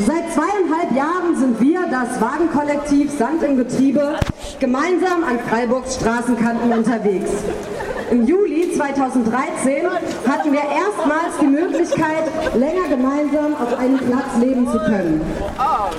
[0.00, 4.16] Seit zweieinhalb Jahren sind wir, das Wagenkollektiv Sand im Getriebe,
[4.58, 7.30] gemeinsam an Freiburgs Straßenkanten unterwegs.
[8.10, 9.86] Im Juli 2013
[10.28, 12.24] hatten wir erstmals die Möglichkeit,
[12.56, 15.20] länger gemeinsam auf einem Platz leben zu können.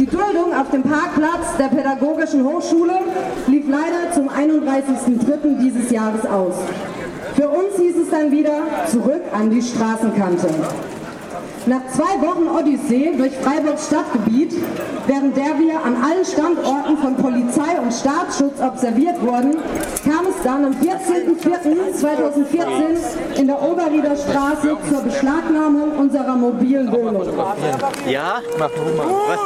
[0.00, 2.98] Die Duldung auf dem Parkplatz der Pädagogischen Hochschule
[3.46, 5.58] lief leider zum 31.03.
[5.60, 6.54] dieses Jahres aus.
[7.36, 8.58] Für uns hieß es dann wieder
[8.90, 10.48] zurück an die Straßenkante.
[11.66, 14.52] Nach zwei Wochen Odyssee durch Freiburgs Stadtgebiet,
[15.06, 19.56] während der wir an allen Standorten von Polizei und Staatsschutz observiert wurden,
[20.04, 27.26] kam es dann am 14.04.2014 in der Oberrieder Straße zur Beschlagnahmung unserer mobilen Wohnung.
[28.06, 28.42] Ja?
[28.58, 29.14] Mach mal.
[29.28, 29.40] Was?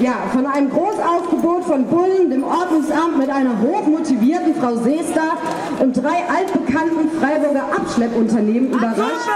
[0.00, 5.36] Ja, von einem Großaufgebot von Bullen, dem Ordnungsamt mit einer hochmotivierten Frau Seester
[5.78, 9.28] und drei altbekannten Freiburger Abschleppunternehmen überrascht,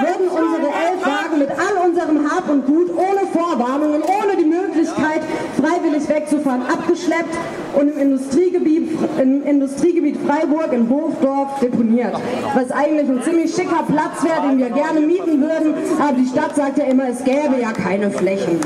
[0.00, 5.22] wurden unsere elf Wagen mit all unserem Hab und Gut ohne Vorwarnungen, ohne die Möglichkeit,
[5.58, 7.34] freiwillig wegzufahren, abgeschleppt
[7.80, 12.14] und im Industriegebiet, im Industriegebiet Freiburg in Hofdorf deponiert.
[12.54, 16.54] Was eigentlich ein ziemlich schicker Platz wäre, den wir gerne mieten würden, aber die Stadt
[16.56, 18.60] sagt ja immer, es gäbe ja keine Flächen.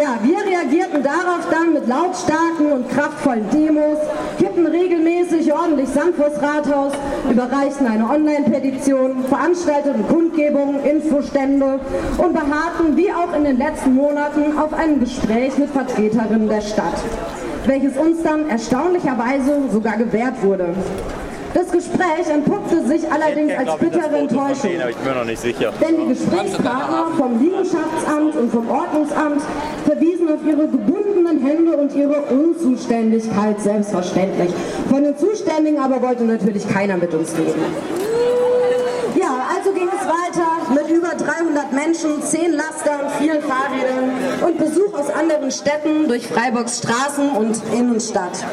[0.00, 3.98] Ja, wir reagierten darauf dann mit lautstarken und kraftvollen Demos,
[4.38, 6.92] kippten regelmäßig ordentlich Sand vors Rathaus,
[7.28, 11.80] überreichten eine Online-Petition, veranstalteten Kundgebungen, Infostände
[12.16, 17.02] und beharrten wie auch in den letzten Monaten auf ein Gespräch mit Vertreterinnen der Stadt,
[17.66, 20.76] welches uns dann erstaunlicherweise sogar gewährt wurde.
[21.54, 24.70] Das Gespräch entpuppte sich allerdings als bittere Enttäuschung.
[24.80, 25.72] aber ich bin mir noch nicht sicher.
[25.80, 29.42] Denn die Gesprächspartner vom Liegenschaftsamt und vom Ordnungsamt
[29.84, 34.50] verwiesen auf ihre gebundenen Hände und ihre Unzuständigkeit, selbstverständlich.
[34.90, 38.07] Von den Zuständigen aber wollte natürlich keiner mit uns reden.
[41.58, 44.12] 200 Menschen, 10 Laster und vielen Fahrrädern
[44.46, 48.44] und Besuch aus anderen Städten durch Freiburgs Straßen und Innenstadt.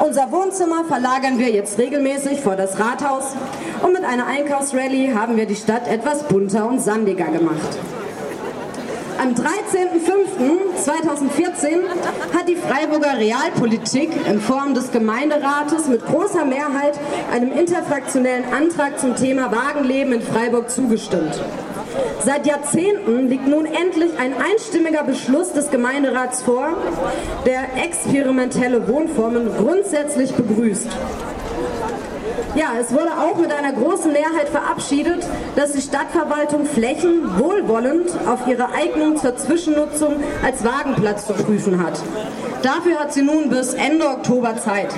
[0.00, 3.34] Unser Wohnzimmer verlagern wir jetzt regelmäßig vor das Rathaus
[3.82, 7.76] und mit einer Einkaufsrallye haben wir die Stadt etwas bunter und sandiger gemacht.
[9.20, 11.82] Am 13.05.2014
[12.34, 16.98] hat die Freiburger Realpolitik in Form des Gemeinderates mit großer Mehrheit
[17.30, 21.38] einem interfraktionellen Antrag zum Thema Wagenleben in Freiburg zugestimmt.
[22.24, 26.68] Seit Jahrzehnten liegt nun endlich ein einstimmiger Beschluss des Gemeinderats vor,
[27.46, 30.88] der experimentelle Wohnformen grundsätzlich begrüßt.
[32.54, 35.24] Ja, es wurde auch mit einer großen Mehrheit verabschiedet,
[35.56, 41.98] dass die Stadtverwaltung Flächen wohlwollend auf ihre Eignung zur Zwischennutzung als Wagenplatz zu prüfen hat.
[42.62, 44.88] Dafür hat sie nun bis Ende Oktober Zeit.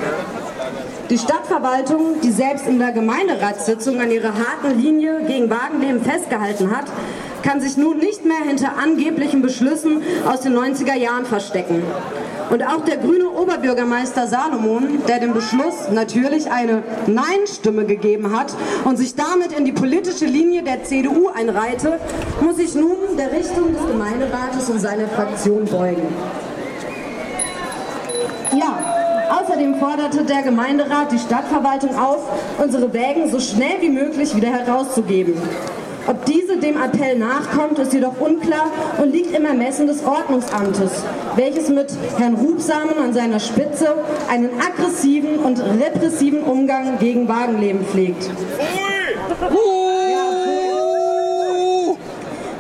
[1.10, 6.86] Die Stadtverwaltung, die selbst in der Gemeinderatssitzung an ihrer harten Linie gegen Wagenleben festgehalten hat,
[7.42, 11.82] kann sich nun nicht mehr hinter angeblichen Beschlüssen aus den 90er Jahren verstecken.
[12.48, 18.54] Und auch der grüne Oberbürgermeister Salomon, der dem Beschluss natürlich eine Nein-Stimme gegeben hat
[18.84, 22.00] und sich damit in die politische Linie der CDU einreihte,
[22.40, 26.06] muss sich nun der Richtung des Gemeinderates und seiner Fraktion beugen.
[28.54, 34.48] Ja, außerdem forderte der Gemeinderat die Stadtverwaltung auf, unsere Wägen so schnell wie möglich wieder
[34.48, 35.34] herauszugeben.
[36.06, 38.66] Ob diese dem Appell nachkommt, ist jedoch unklar
[38.98, 40.90] und liegt im Ermessen des Ordnungsamtes,
[41.34, 41.86] welches mit
[42.18, 43.94] Herrn Hubsamen an seiner Spitze
[44.30, 48.28] einen aggressiven und repressiven Umgang gegen Wagenleben pflegt.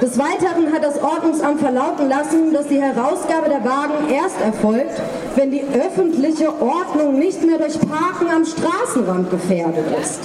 [0.00, 5.00] Des Weiteren hat das Ordnungsamt verlauten lassen, dass die Herausgabe der Wagen erst erfolgt,
[5.36, 10.20] wenn die öffentliche Ordnung nicht mehr durch Parken am Straßenrand gefährdet ist.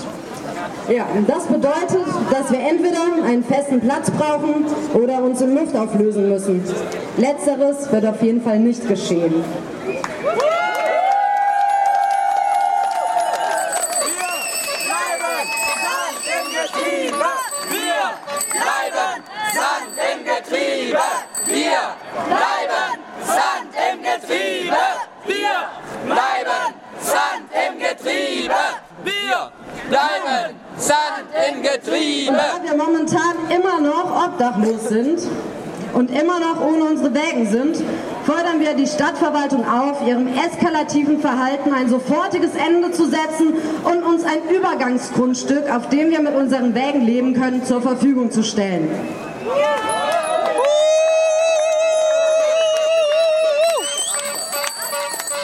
[0.89, 5.75] Ja, und das bedeutet, dass wir entweder einen festen Platz brauchen oder uns in Luft
[5.75, 6.63] auflösen müssen.
[7.17, 9.43] Letzteres wird auf jeden Fall nicht geschehen.
[22.29, 22.78] bleiben
[30.77, 32.33] Sand im Getriebe.
[32.33, 35.19] Da wir momentan immer noch obdachlos sind
[35.93, 37.77] und immer noch ohne unsere Wägen sind,
[38.25, 44.23] fordern wir die Stadtverwaltung auf, ihrem eskalativen Verhalten ein sofortiges Ende zu setzen und uns
[44.23, 48.89] ein Übergangsgrundstück, auf dem wir mit unseren Wägen leben können, zur Verfügung zu stellen.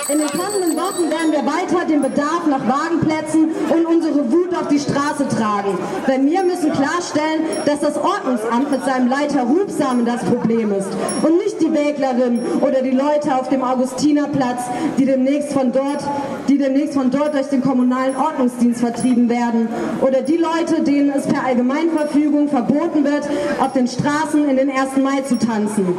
[0.07, 4.67] In den kommenden Wochen werden wir weiter den Bedarf nach Wagenplätzen und unsere Wut auf
[4.67, 5.77] die Straße tragen.
[6.07, 10.87] Denn wir müssen klarstellen, dass das Ordnungsamt mit seinem Leiter Hubsamen das Problem ist
[11.23, 14.63] und nicht die Wäglerin oder die Leute auf dem Augustinerplatz,
[14.97, 16.03] die demnächst von dort,
[16.47, 19.67] die demnächst von dort durch den kommunalen Ordnungsdienst vertrieben werden
[20.01, 23.27] oder die Leute, denen es per Allgemeinverfügung verboten wird,
[23.59, 24.97] auf den Straßen in den 1.
[24.97, 25.95] Mai zu tanzen.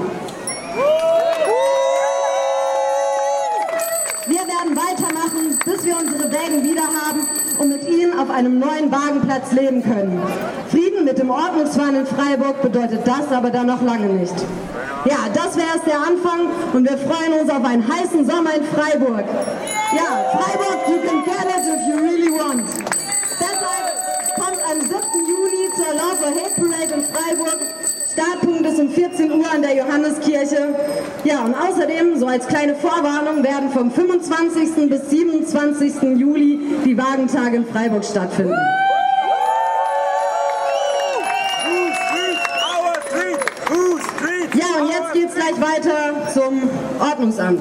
[4.28, 7.25] Wir werden weitermachen, bis wir unsere Wägen wieder haben
[7.58, 10.22] und mit ihnen auf einem neuen Wagenplatz leben können.
[10.70, 14.34] Frieden mit dem Ordnungswahn in Freiburg bedeutet das aber dann noch lange nicht.
[15.04, 18.64] Ja, das wäre erst der Anfang und wir freuen uns auf einen heißen Sommer in
[18.64, 19.24] Freiburg.
[19.94, 22.64] Ja, Freiburg, you can get it if you really want.
[23.38, 24.92] Deshalb kommt am 7.
[25.28, 27.60] Juni zur Love for Hate Parade in Freiburg.
[28.45, 28.45] Um
[28.96, 30.74] 14 Uhr an der Johanneskirche.
[31.24, 34.88] Ja, und außerdem, so als kleine Vorwarnung, werden vom 25.
[34.88, 36.02] bis 27.
[36.16, 38.54] Juli die Wagentage in Freiburg stattfinden.
[44.54, 46.62] Ja, und jetzt geht's gleich weiter zum
[46.98, 47.54] Ordnungsamt.